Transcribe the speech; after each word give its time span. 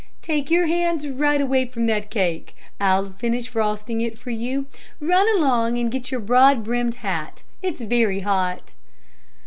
"Take 0.23 0.49
your 0.49 0.65
hands 0.65 1.07
right 1.07 1.39
away 1.39 1.67
from 1.67 1.85
that 1.85 2.09
cake. 2.09 2.55
I'll 2.79 3.11
finish 3.11 3.47
frosting 3.47 4.01
it 4.01 4.17
for 4.17 4.31
you. 4.31 4.65
Run 4.99 5.27
along 5.37 5.77
and 5.77 5.91
get 5.91 6.09
your 6.09 6.19
broad 6.21 6.63
brimmed 6.63 6.95
hat. 7.05 7.43
It's 7.61 7.81
very 7.81 8.21
hot." 8.21 8.73